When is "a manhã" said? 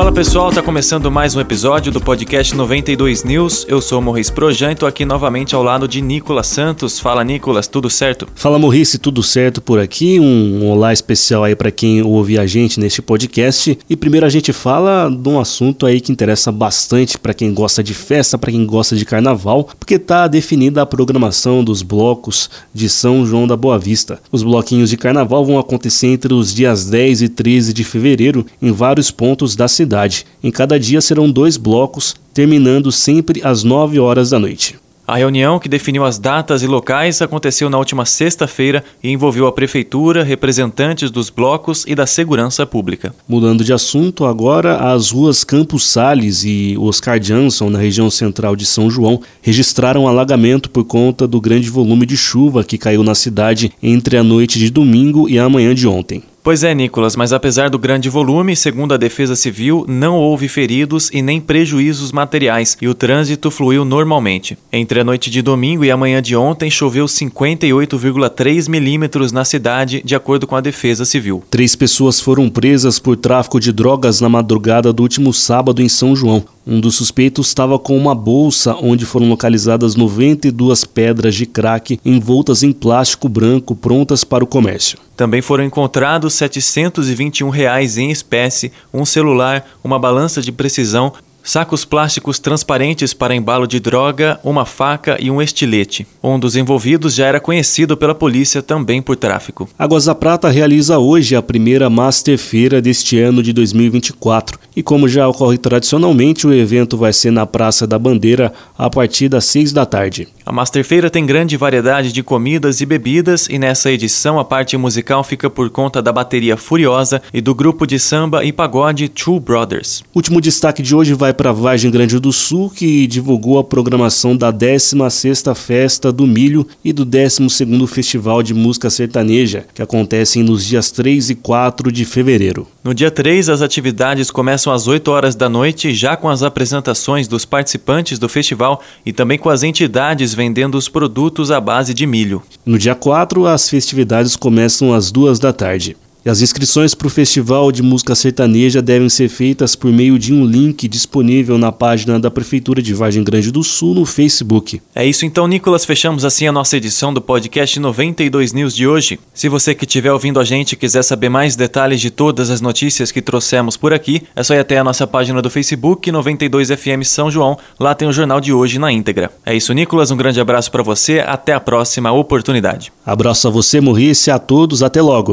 55.40-55.74, 65.90-66.22